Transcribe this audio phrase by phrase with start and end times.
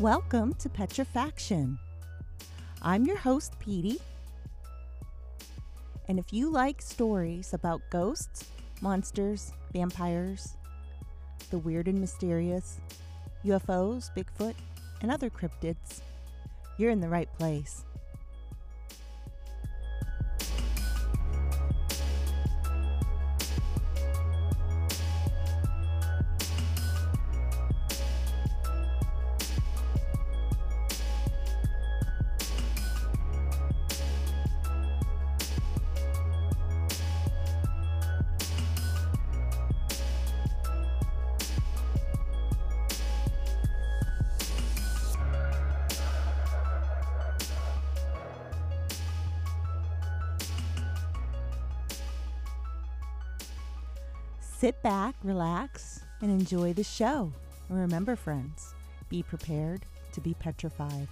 [0.00, 1.76] Welcome to Petrifaction.
[2.80, 3.98] I'm your host, Petey.
[6.08, 8.46] And if you like stories about ghosts,
[8.80, 10.56] monsters, vampires,
[11.50, 12.78] the weird and mysterious,
[13.44, 14.54] UFOs, Bigfoot,
[15.02, 16.00] and other cryptids,
[16.78, 17.84] you're in the right place.
[54.60, 57.32] Sit back, relax, and enjoy the show.
[57.70, 58.74] And remember, friends,
[59.08, 61.08] be prepared to be petrified.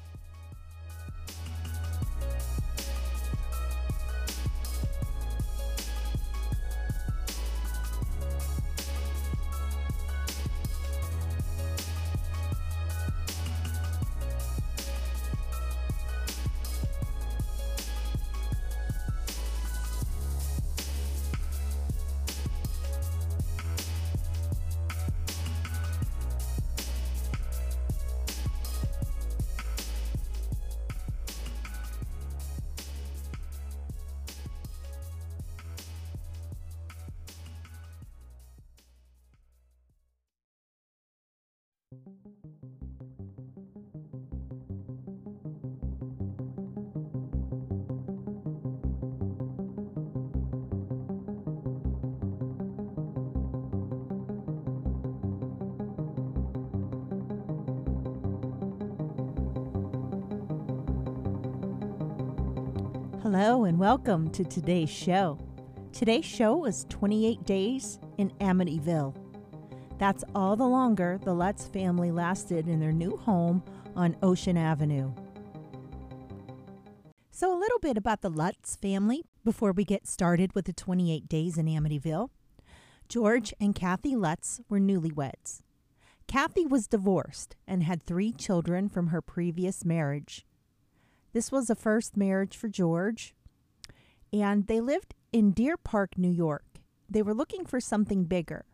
[63.38, 65.38] Hello and welcome to today's show.
[65.92, 69.14] Today's show is 28 Days in Amityville.
[69.96, 73.62] That's all the longer the Lutz family lasted in their new home
[73.94, 75.12] on Ocean Avenue.
[77.30, 81.28] So, a little bit about the Lutz family before we get started with the 28
[81.28, 82.30] Days in Amityville.
[83.08, 85.60] George and Kathy Lutz were newlyweds.
[86.26, 90.44] Kathy was divorced and had three children from her previous marriage.
[91.32, 93.34] This was a first marriage for George,
[94.32, 96.64] and they lived in Deer Park, New York.
[97.08, 98.64] They were looking for something bigger.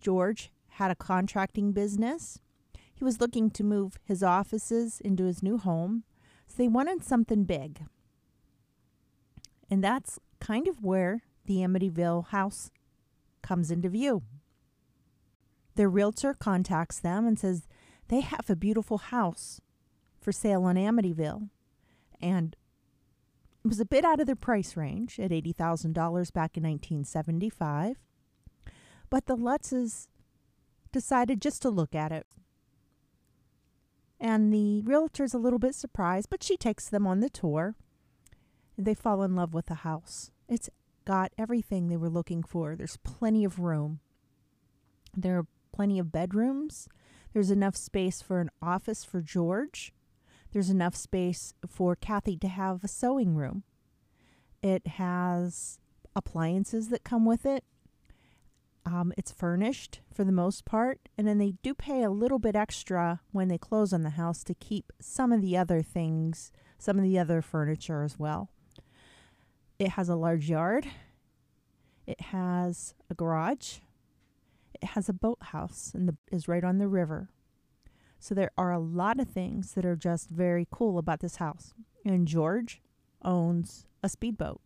[0.00, 2.38] George had a contracting business.
[2.94, 6.04] He was looking to move his offices into his new home,
[6.46, 7.80] so they wanted something big.
[9.70, 12.70] And that's kind of where the Amityville house
[13.42, 14.22] comes into view.
[15.76, 17.66] Their realtor contacts them and says
[18.08, 19.62] they have a beautiful house
[20.20, 21.48] for sale on Amityville
[22.20, 22.56] and
[23.64, 25.94] it was a bit out of their price range at $80,000
[26.32, 27.98] back in 1975.
[29.10, 30.06] But the Lutzes
[30.92, 32.26] decided just to look at it.
[34.18, 37.74] And the realtor's a little bit surprised, but she takes them on the tour.
[38.76, 40.30] They fall in love with the house.
[40.48, 40.68] It's
[41.04, 42.76] got everything they were looking for.
[42.76, 44.00] There's plenty of room.
[45.16, 46.88] There are plenty of bedrooms.
[47.32, 49.92] There's enough space for an office for George.
[50.52, 53.62] There's enough space for Kathy to have a sewing room.
[54.62, 55.78] It has
[56.16, 57.64] appliances that come with it.
[58.84, 62.56] Um, it's furnished for the most part, and then they do pay a little bit
[62.56, 66.98] extra when they close on the house to keep some of the other things, some
[66.98, 68.50] of the other furniture as well.
[69.78, 70.86] It has a large yard.
[72.06, 73.78] It has a garage.
[74.74, 77.28] It has a boathouse and the, is right on the river.
[78.20, 81.72] So there are a lot of things that are just very cool about this house.
[82.04, 82.82] And George
[83.22, 84.60] owns a speedboat.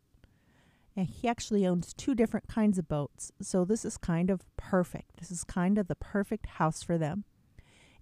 [0.96, 3.30] And he actually owns two different kinds of boats.
[3.40, 5.18] So this is kind of perfect.
[5.18, 7.24] This is kind of the perfect house for them.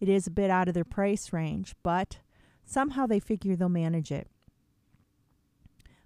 [0.00, 2.19] It is a bit out of their price range, but
[2.64, 4.28] somehow they figure they'll manage it.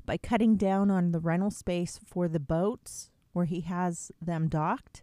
[0.04, 5.02] By cutting down on the rental space for the boats where he has them docked,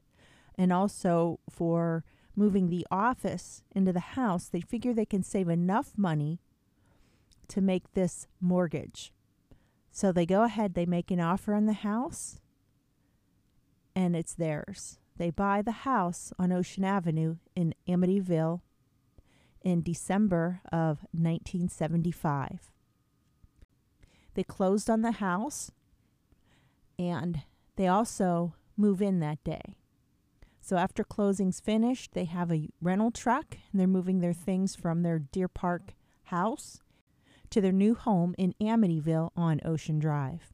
[0.58, 2.04] and also for
[2.36, 6.40] moving the office into the house, they figure they can save enough money
[7.48, 9.14] to make this mortgage.
[9.92, 12.40] So they go ahead, they make an offer on the house,
[13.96, 14.98] and it's theirs.
[15.18, 18.62] They buy the house on Ocean Avenue in Amityville
[19.62, 22.72] in December of 1975.
[24.34, 25.72] They closed on the house
[26.98, 27.44] and
[27.76, 29.78] they also move in that day.
[30.66, 35.04] So after closing's finished, they have a rental truck and they're moving their things from
[35.04, 35.94] their Deer Park
[36.24, 36.80] house
[37.50, 40.54] to their new home in Amityville on Ocean Drive.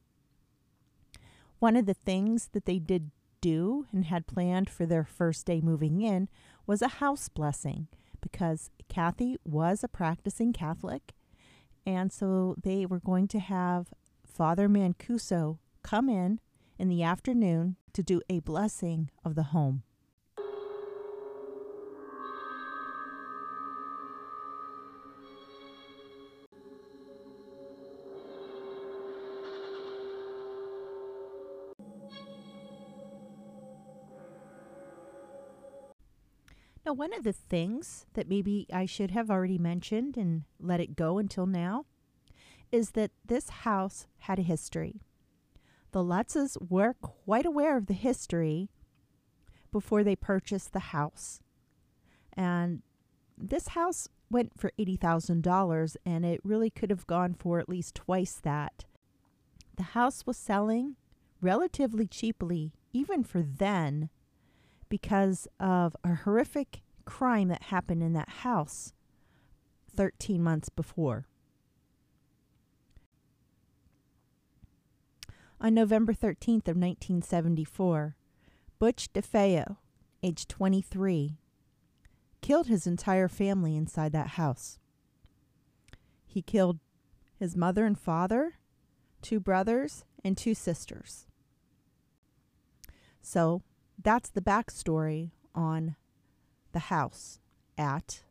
[1.60, 5.60] One of the things that they did do and had planned for their first day
[5.60, 6.28] moving in
[6.66, 7.86] was a house blessing
[8.20, 11.12] because Kathy was a practicing Catholic.
[11.86, 13.94] And so they were going to have
[14.26, 16.40] Father Mancuso come in
[16.80, 19.84] in the afternoon to do a blessing of the home.
[36.84, 40.96] Now, one of the things that maybe I should have already mentioned and let it
[40.96, 41.84] go until now
[42.72, 45.02] is that this house had a history.
[45.92, 48.70] The Lutzes were quite aware of the history
[49.72, 51.40] before they purchased the house.
[52.32, 52.82] And
[53.36, 58.34] this house went for $80,000 and it really could have gone for at least twice
[58.42, 58.84] that.
[59.76, 60.96] The house was selling
[61.40, 64.10] relatively cheaply, even for then,
[64.90, 68.92] because of a horrific crime that happened in that house
[69.96, 71.26] 13 months before.
[75.58, 78.16] On November 13th of 1974,
[78.78, 79.76] Butch DeFeo,
[80.22, 81.36] age 23,
[82.40, 84.78] killed his entire family inside that house.
[86.26, 86.78] He killed
[87.38, 88.54] his mother and father,
[89.20, 91.26] two brothers, and two sisters.
[93.20, 93.62] So
[94.02, 95.96] that's the backstory on
[96.72, 97.38] the house
[97.76, 98.22] at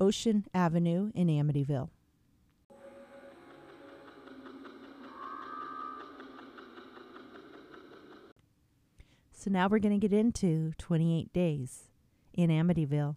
[0.00, 1.90] Ocean Avenue in Amityville.
[9.32, 11.84] So now we're going to get into 28 days
[12.34, 13.16] in Amityville.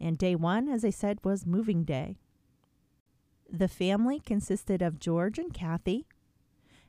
[0.00, 2.16] And day one, as I said, was moving day.
[3.50, 6.06] The family consisted of George and Kathy,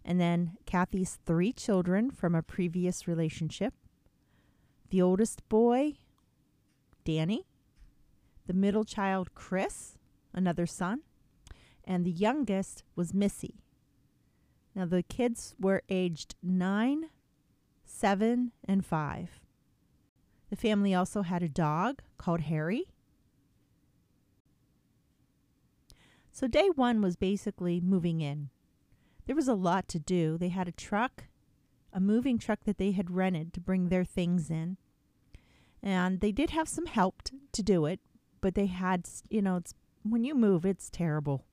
[0.05, 3.73] and then Kathy's three children from a previous relationship.
[4.89, 5.93] The oldest boy,
[7.03, 7.45] Danny.
[8.45, 9.97] The middle child, Chris,
[10.33, 11.01] another son.
[11.85, 13.63] And the youngest was Missy.
[14.75, 17.09] Now, the kids were aged nine,
[17.85, 19.39] seven, and five.
[20.49, 22.85] The family also had a dog called Harry.
[26.31, 28.49] So, day one was basically moving in.
[29.25, 30.37] There was a lot to do.
[30.37, 31.25] They had a truck,
[31.91, 34.77] a moving truck that they had rented to bring their things in.
[35.81, 37.99] And they did have some help t- to do it,
[38.41, 39.73] but they had, you know, it's
[40.03, 41.45] when you move, it's terrible.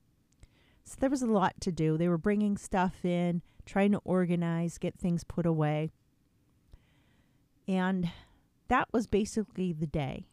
[0.83, 1.97] So there was a lot to do.
[1.97, 5.91] They were bringing stuff in, trying to organize, get things put away.
[7.67, 8.11] And
[8.67, 10.27] that was basically the day.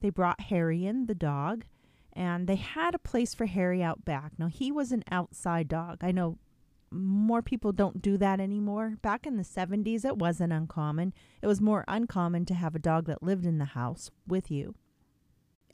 [0.00, 1.64] They brought Harry in, the dog,
[2.16, 4.32] and they had a place for Harry out back.
[4.38, 5.98] Now, he was an outside dog.
[6.02, 6.38] I know
[6.90, 8.96] more people don't do that anymore.
[9.02, 11.12] Back in the 70s, it wasn't uncommon.
[11.42, 14.74] It was more uncommon to have a dog that lived in the house with you.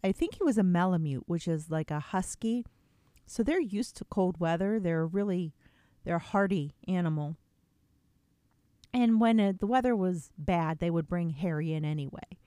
[0.03, 2.65] I think he was a Malamute, which is like a husky.
[3.26, 4.81] So they're used to cold weather.
[4.81, 5.53] They're really
[6.05, 7.37] they're a hardy animal.
[8.93, 12.38] And when uh, the weather was bad, they would bring Harry in anyway.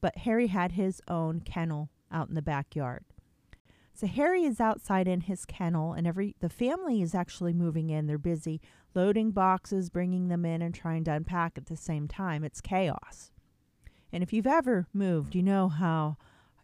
[0.00, 3.04] But Harry had his own kennel out in the backyard.
[4.00, 8.06] So Harry is outside in his kennel, and every the family is actually moving in.
[8.06, 8.58] They're busy
[8.94, 12.42] loading boxes, bringing them in, and trying to unpack at the same time.
[12.42, 13.30] It's chaos.
[14.10, 16.16] And if you've ever moved, you know how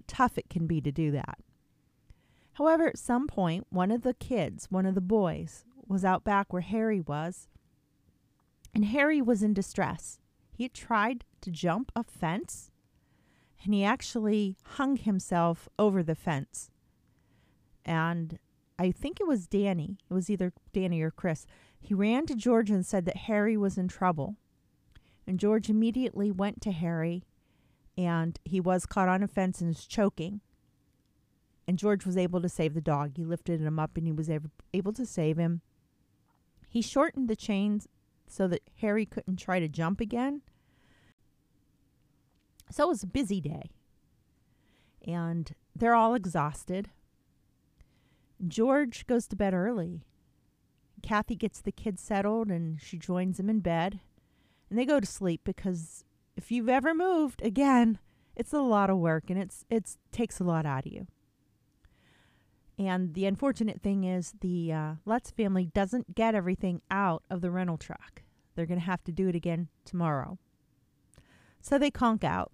[0.07, 1.39] tough it can be to do that.
[2.55, 6.55] However, at some point, one of the kids, one of the boys, was out back
[6.55, 7.49] where Harry was,
[8.73, 10.21] and Harry was in distress.
[10.55, 12.71] He tried to jump a fence,
[13.63, 16.71] and he actually hung himself over the fence
[17.87, 18.39] and
[18.79, 19.97] I think it was Danny.
[20.11, 21.47] It was either Danny or Chris.
[21.81, 24.37] He ran to George and said that Harry was in trouble.
[25.27, 27.25] And George immediately went to Harry
[27.97, 30.41] and he was caught on a fence and was choking.
[31.67, 33.13] And George was able to save the dog.
[33.17, 34.31] He lifted him up and he was
[34.75, 35.63] able to save him.
[36.69, 37.89] He shortened the chains
[38.29, 40.43] so that Harry couldn't try to jump again.
[42.71, 43.71] So it was a busy day.
[45.07, 46.91] And they're all exhausted.
[48.47, 50.03] George goes to bed early.
[51.03, 54.01] Kathy gets the kids settled and she joins them in bed.
[54.69, 56.05] And they go to sleep because
[56.37, 57.99] if you've ever moved, again,
[58.35, 61.07] it's a lot of work and it's it's takes a lot out of you.
[62.79, 67.51] And the unfortunate thing is the uh, Lutz family doesn't get everything out of the
[67.51, 68.23] rental truck.
[68.55, 70.39] They're going to have to do it again tomorrow.
[71.63, 72.53] So they conk out.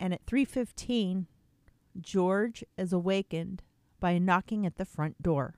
[0.00, 1.26] And at 3:15,
[2.00, 3.62] George is awakened
[4.04, 5.54] by knocking at the front door.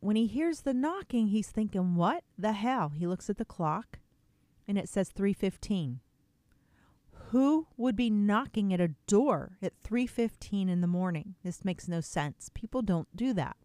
[0.00, 4.00] When he hears the knocking, he's thinking, "What the hell?" He looks at the clock
[4.66, 6.00] and it says 3:15.
[7.28, 11.36] Who would be knocking at a door at 3:15 in the morning?
[11.44, 12.50] This makes no sense.
[12.52, 13.56] People don't do that.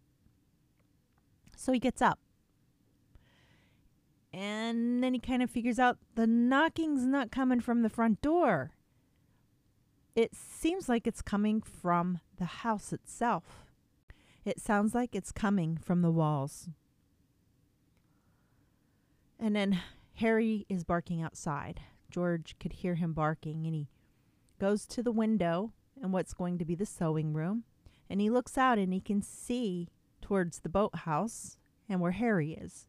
[1.56, 2.20] So he gets up.
[4.32, 8.76] And then he kind of figures out the knocking's not coming from the front door.
[10.14, 13.64] It seems like it's coming from the house itself.
[14.44, 16.68] It sounds like it's coming from the walls.
[19.38, 19.80] And then
[20.14, 21.80] Harry is barking outside.
[22.10, 23.88] George could hear him barking, and he
[24.58, 27.64] goes to the window and what's going to be the sewing room.
[28.08, 29.88] And he looks out and he can see
[30.22, 32.86] towards the boathouse and where Harry is.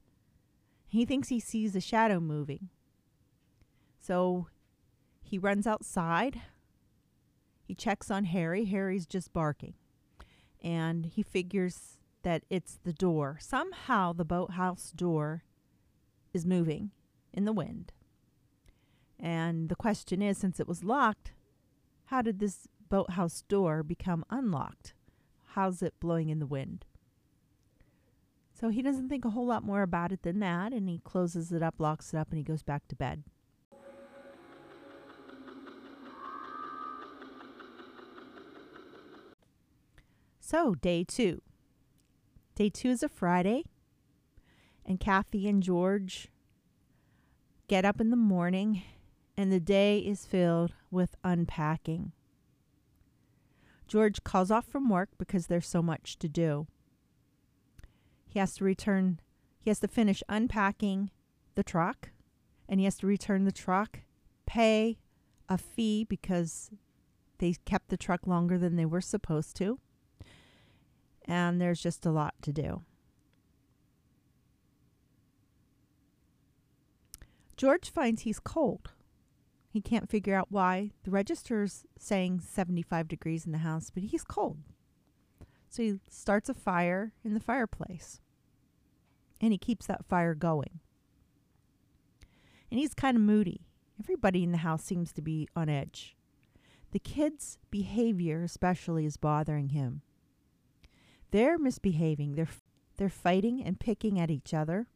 [0.85, 2.69] He thinks he sees a shadow moving.
[3.99, 4.47] So
[5.21, 6.41] he runs outside.
[7.67, 8.63] He checks on Harry.
[8.65, 9.73] Harry's just barking.
[10.63, 13.37] And he figures that it's the door.
[13.41, 15.43] Somehow the boathouse door
[16.33, 16.91] is moving
[17.33, 17.91] in the wind.
[19.19, 21.33] And the question is since it was locked,
[22.05, 24.93] how did this boathouse door become unlocked?
[25.47, 26.85] How's it blowing in the wind?
[28.53, 31.51] So he doesn't think a whole lot more about it than that, and he closes
[31.51, 33.23] it up, locks it up, and he goes back to bed.
[40.49, 41.41] So, day two.
[42.55, 43.65] Day two is a Friday,
[44.85, 46.29] and Kathy and George
[47.67, 48.81] get up in the morning,
[49.35, 52.13] and the day is filled with unpacking.
[53.89, 56.67] George calls off from work because there's so much to do.
[58.25, 59.19] He has to return,
[59.59, 61.11] he has to finish unpacking
[61.55, 62.11] the truck,
[62.69, 63.99] and he has to return the truck,
[64.45, 64.97] pay
[65.49, 66.71] a fee because
[67.39, 69.81] they kept the truck longer than they were supposed to.
[71.27, 72.83] And there's just a lot to do.
[77.57, 78.91] George finds he's cold.
[79.69, 80.91] He can't figure out why.
[81.03, 84.57] The register's saying 75 degrees in the house, but he's cold.
[85.69, 88.21] So he starts a fire in the fireplace
[89.41, 90.79] and he keeps that fire going.
[92.71, 93.67] And he's kind of moody.
[93.99, 96.15] Everybody in the house seems to be on edge.
[96.91, 100.01] The kids' behavior, especially, is bothering him.
[101.31, 102.35] They're misbehaving.
[102.35, 102.49] They're
[102.97, 104.87] they're fighting and picking at each other.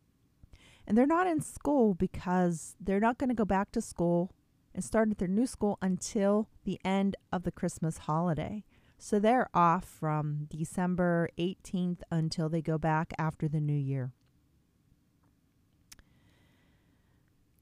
[0.88, 4.31] And they're not in school because they're not going to go back to school
[4.73, 8.63] and start at their new school until the end of the Christmas holiday.
[8.97, 14.11] So they're off from December 18th until they go back after the new year.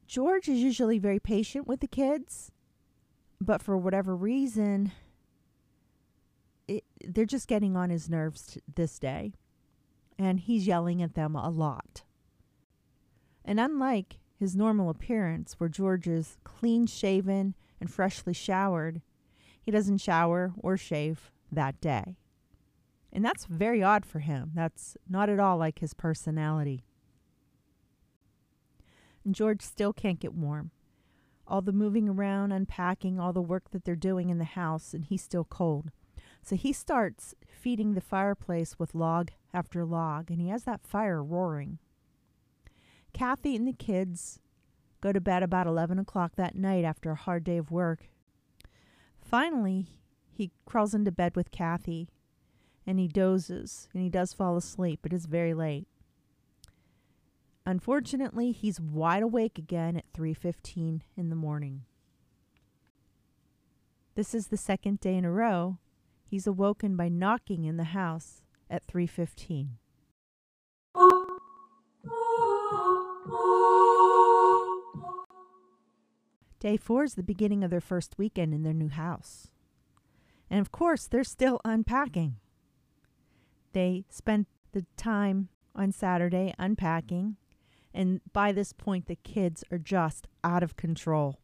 [0.07, 2.51] George is usually very patient with the kids,
[3.39, 4.91] but for whatever reason,
[6.69, 9.33] it, they're just getting on his nerves t- this day.
[10.17, 12.03] And he's yelling at them a lot.
[13.45, 19.01] And unlike his normal appearance, where George is clean shaven and freshly showered,
[19.61, 22.17] he doesn't shower or shave that day.
[23.11, 24.51] And that's very odd for him.
[24.53, 26.83] That's not at all like his personality
[29.29, 30.71] and George still can't get warm.
[31.47, 35.05] All the moving around, unpacking, all the work that they're doing in the house, and
[35.05, 35.91] he's still cold.
[36.41, 41.24] So he starts feeding the fireplace with log after log, and he has that fire
[41.24, 41.79] roaring.
[43.13, 44.39] Kathy and the kids
[45.01, 48.10] go to bed about 11 o'clock that night after a hard day of work.
[49.22, 49.88] Finally,
[50.31, 52.10] he crawls into bed with Kathy
[52.86, 55.00] and he dozes and he does fall asleep.
[55.01, 55.88] But It is very late.
[57.65, 61.86] Unfortunately, he's wide awake again at 3:15 in the morning.
[64.15, 65.77] This is the second day in a row
[66.29, 69.77] he's awoken by knocking in the house at 3:15.
[76.59, 79.50] Day 4 is the beginning of their first weekend in their new house.
[80.50, 82.36] And of course, they're still unpacking.
[83.71, 87.38] They spent the time on Saturday unpacking
[87.93, 91.39] and by this point, the kids are just out of control.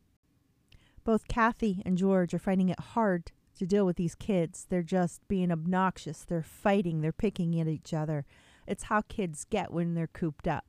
[1.03, 4.65] Both Kathy and George are finding it hard to deal with these kids.
[4.69, 6.23] They're just being obnoxious.
[6.23, 7.01] They're fighting.
[7.01, 8.25] They're picking at each other.
[8.67, 10.65] It's how kids get when they're cooped up.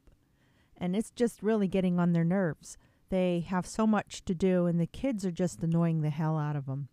[0.77, 2.77] And it's just really getting on their nerves.
[3.09, 6.57] They have so much to do, and the kids are just annoying the hell out
[6.57, 6.89] of them.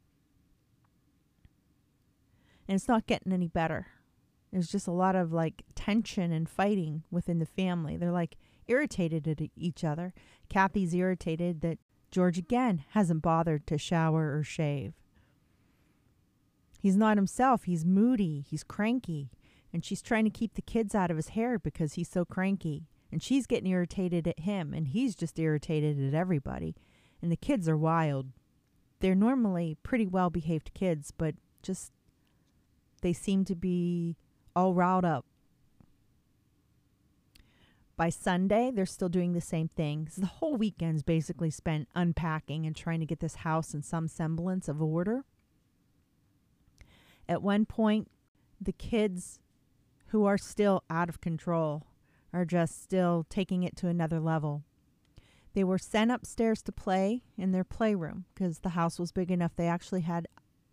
[2.68, 3.88] And it's not getting any better.
[4.52, 7.98] There's just a lot of like tension and fighting within the family.
[7.98, 10.14] They're like irritated at each other.
[10.48, 11.80] Kathy's irritated that
[12.12, 14.94] George again hasn't bothered to shower or shave.
[16.84, 17.64] He's not himself.
[17.64, 18.44] He's moody.
[18.46, 19.30] He's cranky.
[19.72, 22.90] And she's trying to keep the kids out of his hair because he's so cranky.
[23.10, 24.74] And she's getting irritated at him.
[24.74, 26.76] And he's just irritated at everybody.
[27.22, 28.34] And the kids are wild.
[29.00, 31.94] They're normally pretty well behaved kids, but just
[33.02, 34.18] they seem to be
[34.54, 35.26] all riled up.
[37.96, 40.10] By Sunday, they're still doing the same thing.
[40.18, 44.68] The whole weekend's basically spent unpacking and trying to get this house in some semblance
[44.68, 45.24] of order.
[47.28, 48.10] At one point,
[48.60, 49.40] the kids
[50.08, 51.88] who are still out of control
[52.32, 54.64] are just still taking it to another level.
[55.54, 59.56] They were sent upstairs to play in their playroom because the house was big enough.
[59.56, 60.28] They actually had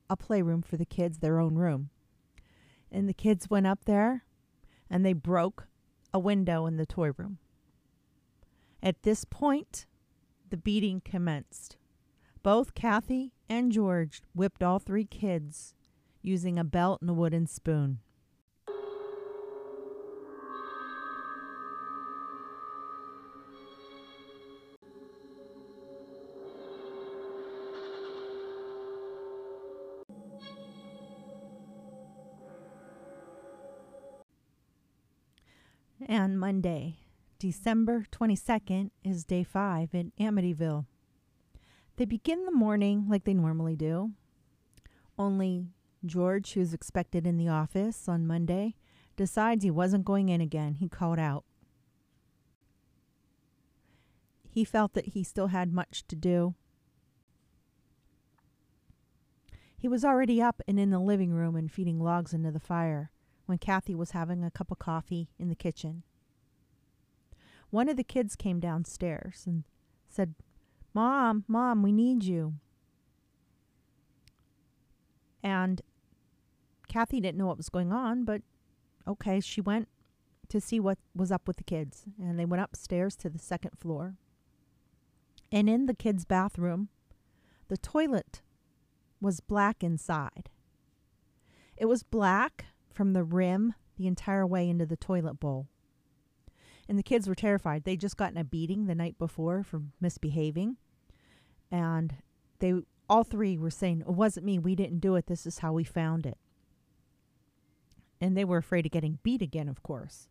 [0.08, 1.90] a playroom for the kids, their own room.
[2.90, 4.24] And the kids went up there
[4.88, 5.68] and they broke
[6.12, 7.38] a window in the toy room.
[8.82, 9.86] At this point,
[10.48, 11.76] the beating commenced.
[12.42, 15.74] Both Kathy and George whipped all three kids
[16.22, 17.98] using a belt and a wooden spoon.
[36.06, 36.96] And Monday,
[37.38, 40.86] December 22nd, is day five in Amityville.
[41.96, 44.10] They begin the morning like they normally do,
[45.18, 45.68] only
[46.04, 48.74] George, who's expected in the office on Monday,
[49.16, 50.74] decides he wasn't going in again.
[50.74, 51.44] He called out.
[54.48, 56.54] He felt that he still had much to do.
[59.78, 63.10] He was already up and in the living room and feeding logs into the fire
[63.46, 66.02] when Kathy was having a cup of coffee in the kitchen.
[67.70, 69.64] One of the kids came downstairs and
[70.08, 70.34] said,
[70.92, 72.54] Mom, Mom, we need you.
[75.42, 75.80] And
[76.90, 78.42] Kathy didn't know what was going on, but
[79.06, 79.88] okay, she went
[80.48, 82.04] to see what was up with the kids.
[82.20, 84.16] And they went upstairs to the second floor.
[85.52, 86.88] And in the kids' bathroom,
[87.68, 88.42] the toilet
[89.20, 90.50] was black inside.
[91.76, 95.68] It was black from the rim the entire way into the toilet bowl.
[96.88, 97.84] And the kids were terrified.
[97.84, 100.76] They'd just gotten a beating the night before for misbehaving.
[101.70, 102.16] And
[102.58, 102.74] they
[103.08, 104.58] all three were saying, It wasn't me.
[104.58, 105.26] We didn't do it.
[105.26, 106.36] This is how we found it.
[108.20, 110.28] And they were afraid of getting beat again, of course.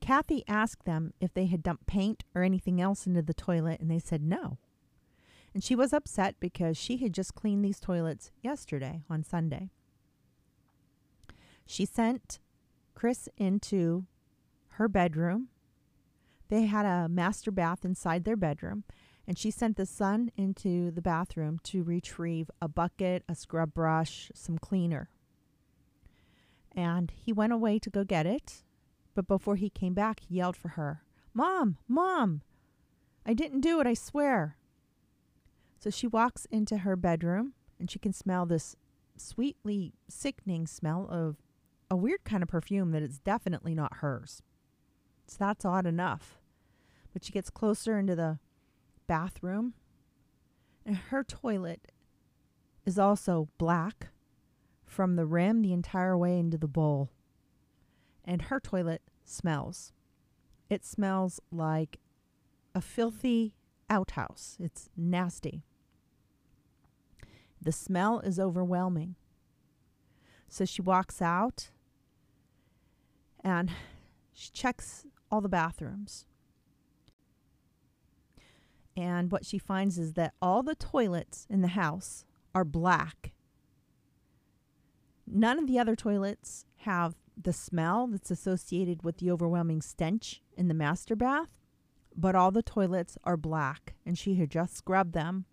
[0.00, 3.90] Kathy asked them if they had dumped paint or anything else into the toilet, and
[3.90, 4.58] they said no.
[5.54, 9.70] And she was upset because she had just cleaned these toilets yesterday on Sunday.
[11.64, 12.40] She sent
[12.94, 14.04] Chris into
[14.72, 15.48] her bedroom.
[16.48, 18.84] They had a master bath inside their bedroom,
[19.26, 24.30] and she sent the son into the bathroom to retrieve a bucket, a scrub brush,
[24.34, 25.08] some cleaner.
[26.76, 28.62] And he went away to go get it,
[29.14, 32.42] but before he came back, he yelled for her, Mom, Mom,
[33.24, 34.56] I didn't do it, I swear.
[35.78, 38.76] So she walks into her bedroom and she can smell this
[39.16, 41.36] sweetly sickening smell of
[41.90, 44.42] a weird kind of perfume that is definitely not hers.
[45.26, 46.38] So that's odd enough.
[47.12, 48.38] But she gets closer into the
[49.06, 49.74] bathroom,
[50.84, 51.92] and her toilet
[52.84, 54.08] is also black
[54.86, 57.10] from the rim the entire way into the bowl.
[58.24, 59.92] And her toilet smells.
[60.70, 61.98] It smells like
[62.74, 63.54] a filthy
[63.90, 64.56] outhouse.
[64.60, 65.64] It's nasty.
[67.60, 69.16] The smell is overwhelming.
[70.48, 71.70] So she walks out
[73.42, 73.70] and
[74.32, 76.26] she checks all the bathrooms.
[78.96, 83.32] And what she finds is that all the toilets in the house are black.
[85.26, 90.68] None of the other toilets have the smell that's associated with the overwhelming stench in
[90.68, 91.50] the master bath,
[92.16, 95.44] but all the toilets are black, and she had just scrubbed them.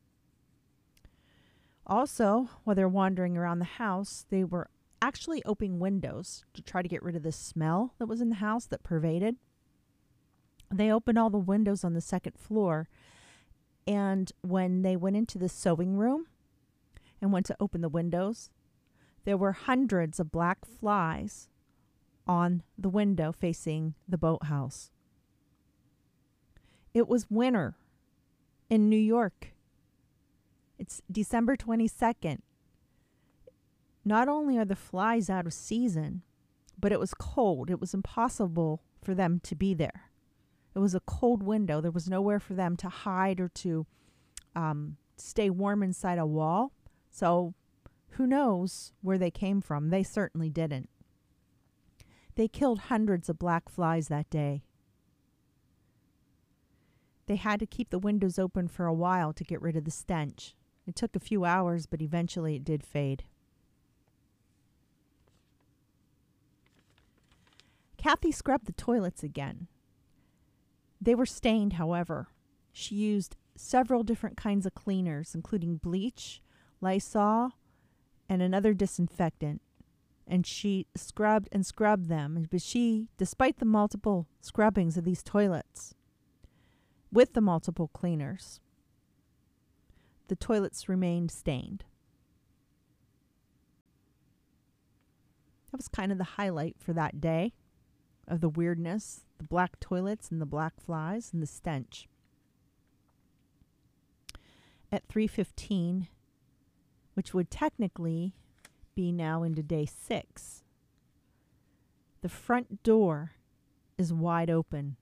[1.86, 4.69] Also, while they're wandering around the house, they were
[5.01, 8.36] actually opening windows to try to get rid of the smell that was in the
[8.36, 9.36] house that pervaded.
[10.73, 12.88] They opened all the windows on the second floor.
[13.86, 16.27] And when they went into the sewing room
[17.21, 18.49] and went to open the windows,
[19.25, 21.49] there were hundreds of black flies
[22.27, 24.91] on the window facing the boathouse.
[26.93, 27.75] It was winter
[28.69, 29.53] in New York.
[30.77, 32.39] It's December 22nd.
[34.05, 36.23] Not only are the flies out of season,
[36.77, 37.69] but it was cold.
[37.69, 40.09] It was impossible for them to be there.
[40.75, 41.81] It was a cold window.
[41.81, 43.86] There was nowhere for them to hide or to
[44.55, 46.73] um, stay warm inside a wall.
[47.12, 47.53] So
[48.13, 49.89] who knows where they came from?
[49.89, 50.89] They certainly didn't.
[52.36, 54.63] They killed hundreds of black flies that day.
[57.26, 59.91] They had to keep the windows open for a while to get rid of the
[59.91, 60.56] stench.
[60.86, 63.23] It took a few hours, but eventually it did fade.
[67.97, 69.67] Kathy scrubbed the toilets again.
[70.99, 72.28] They were stained, however.
[72.73, 76.41] She used several different kinds of cleaners, including bleach,
[76.82, 77.54] Lysol,
[78.29, 79.62] and another disinfectant.
[80.25, 82.47] And she scrubbed and scrubbed them.
[82.49, 85.93] But she, despite the multiple scrubbings of these toilets,
[87.12, 88.59] with the multiple cleaners,
[90.27, 91.83] the toilets remained stained.
[95.71, 97.53] That was kind of the highlight for that day
[98.27, 102.07] of the weirdness, the black toilets and the black flies and the stench.
[104.91, 106.07] At 3:15,
[107.13, 108.34] which would technically
[108.95, 110.63] be now into day 6,
[112.21, 113.34] the front door
[113.97, 114.95] is wide open.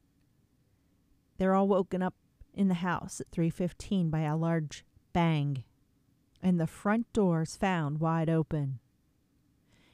[1.38, 2.16] They're all woken up
[2.54, 5.64] in the house at 3:15 by a large bang,
[6.42, 8.80] and the front door is found wide open.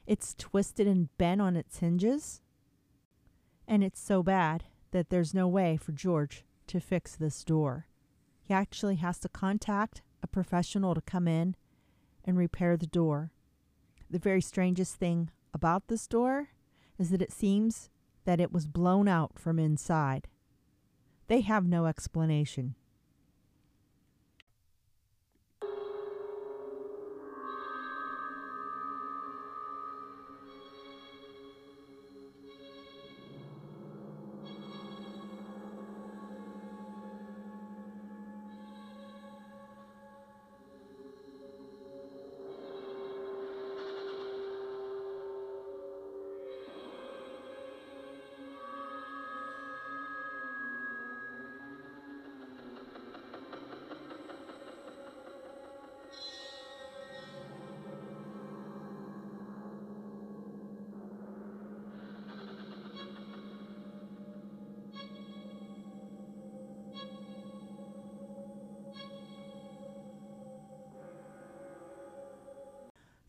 [0.06, 2.40] It's twisted and bent on its hinges
[3.68, 7.86] and it's so bad that there's no way for George to fix this door.
[8.42, 11.54] He actually has to contact a professional to come in
[12.28, 13.32] and repair the door.
[14.10, 16.50] The very strangest thing about this door
[16.98, 17.88] is that it seems
[18.26, 20.28] that it was blown out from inside.
[21.28, 22.74] They have no explanation.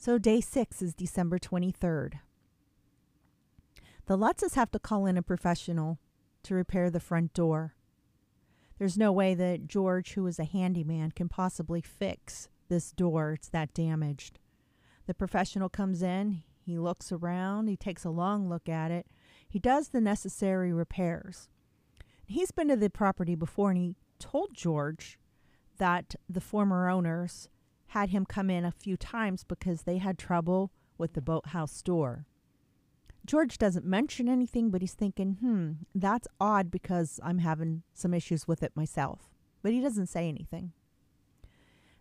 [0.01, 2.19] So day six is December 23rd.
[4.05, 5.99] The Lutzes have to call in a professional
[6.43, 7.75] to repair the front door.
[8.77, 13.33] There's no way that George, who is a handyman, can possibly fix this door.
[13.33, 14.39] It's that damaged.
[15.05, 19.05] The professional comes in, he looks around, he takes a long look at it,
[19.49, 21.49] he does the necessary repairs.
[22.25, 25.19] He's been to the property before and he told George
[25.77, 27.49] that the former owners
[27.89, 32.25] had him come in a few times because they had trouble with the boathouse door.
[33.25, 38.47] George doesn't mention anything, but he's thinking, hmm, that's odd because I'm having some issues
[38.47, 39.29] with it myself.
[39.61, 40.71] But he doesn't say anything.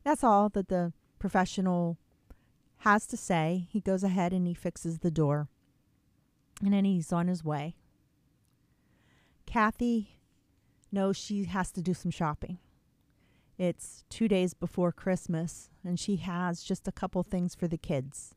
[0.04, 1.98] That's all that the professional
[2.78, 3.66] has to say.
[3.70, 5.48] He goes ahead and he fixes the door.
[6.62, 7.74] And then he's on his way.
[9.46, 10.18] Kathy
[10.92, 12.58] knows she has to do some shopping.
[13.58, 18.34] It's two days before Christmas, and she has just a couple things for the kids.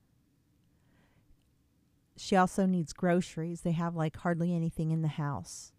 [2.17, 3.62] She also needs groceries.
[3.62, 5.71] They have like hardly anything in the house.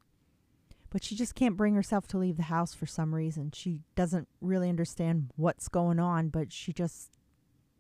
[0.91, 3.51] But she just can't bring herself to leave the house for some reason.
[3.53, 7.19] She doesn't really understand what's going on, but she just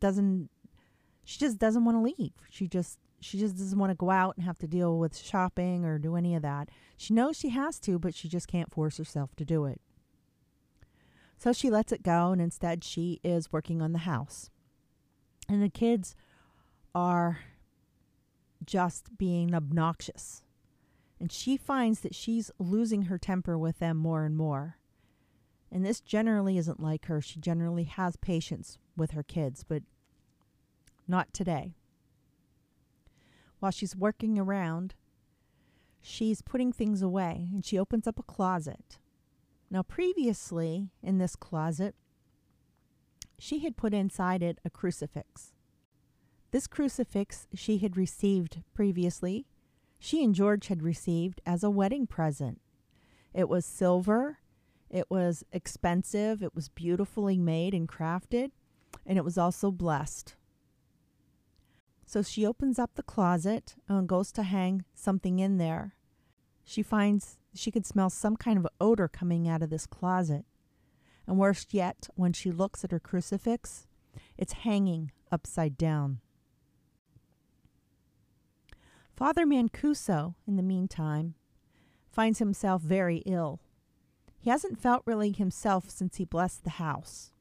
[0.00, 0.48] doesn't
[1.24, 2.32] she just doesn't want to leave.
[2.50, 5.84] She just she just doesn't want to go out and have to deal with shopping
[5.84, 6.70] or do any of that.
[6.96, 9.80] She knows she has to, but she just can't force herself to do it.
[11.42, 14.48] So she lets it go, and instead she is working on the house.
[15.48, 16.14] And the kids
[16.94, 17.40] are
[18.64, 20.44] just being obnoxious.
[21.18, 24.78] And she finds that she's losing her temper with them more and more.
[25.72, 27.20] And this generally isn't like her.
[27.20, 29.82] She generally has patience with her kids, but
[31.08, 31.74] not today.
[33.58, 34.94] While she's working around,
[36.00, 39.00] she's putting things away and she opens up a closet
[39.72, 41.94] now, previously in this closet,
[43.38, 45.54] she had put inside it a crucifix.
[46.50, 49.46] This crucifix she had received previously,
[49.98, 52.60] she and George had received as a wedding present.
[53.32, 54.40] It was silver,
[54.90, 58.50] it was expensive, it was beautifully made and crafted,
[59.06, 60.36] and it was also blessed.
[62.04, 65.94] So she opens up the closet and goes to hang something in there.
[66.64, 70.44] She finds she could smell some kind of odor coming out of this closet.
[71.26, 73.86] And worse yet, when she looks at her crucifix,
[74.36, 76.20] it's hanging upside down.
[79.14, 81.34] Father Mancuso, in the meantime,
[82.10, 83.60] finds himself very ill.
[84.38, 87.32] He hasn't felt really himself since he blessed the house.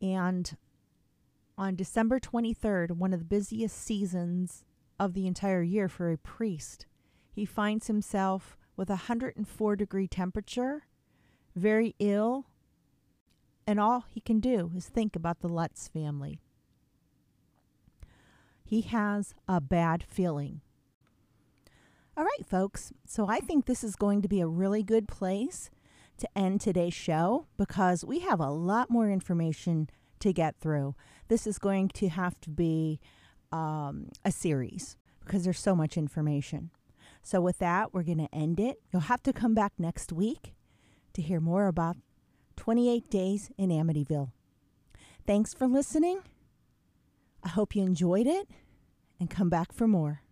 [0.00, 0.56] And
[1.58, 4.64] on December 23rd, one of the busiest seasons
[4.98, 6.86] of the entire year for a priest,
[7.36, 10.86] he finds himself with a 104 degree temperature,
[11.54, 12.46] very ill,
[13.66, 16.40] and all he can do is think about the Lutz family.
[18.64, 20.62] He has a bad feeling.
[22.16, 22.90] All right, folks.
[23.06, 25.68] So I think this is going to be a really good place
[26.16, 30.94] to end today's show because we have a lot more information to get through.
[31.28, 32.98] This is going to have to be
[33.52, 36.70] um, a series because there's so much information.
[37.26, 38.80] So, with that, we're going to end it.
[38.92, 40.54] You'll have to come back next week
[41.12, 41.96] to hear more about
[42.54, 44.30] 28 Days in Amityville.
[45.26, 46.20] Thanks for listening.
[47.42, 48.48] I hope you enjoyed it
[49.18, 50.22] and come back for more.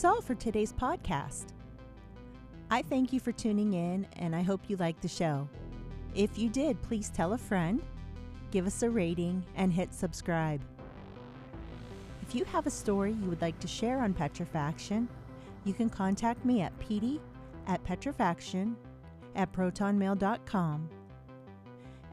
[0.00, 1.52] That's all for today's podcast.
[2.70, 5.46] I thank you for tuning in and I hope you liked the show.
[6.14, 7.82] If you did, please tell a friend,
[8.50, 10.62] give us a rating, and hit subscribe.
[12.22, 15.06] If you have a story you would like to share on Petrifaction,
[15.66, 17.20] you can contact me at pd
[17.66, 18.76] at petrifaction
[19.34, 20.88] at protonmail.com.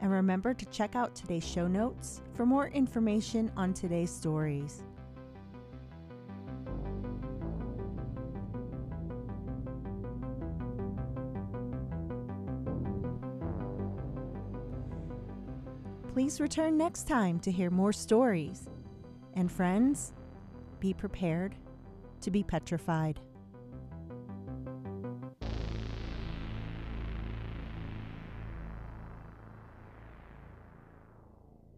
[0.02, 4.82] And remember to check out today's show notes for more information on today's stories.
[16.18, 18.66] Please return next time to hear more stories.
[19.34, 20.14] And friends,
[20.80, 21.54] be prepared
[22.22, 23.20] to be petrified.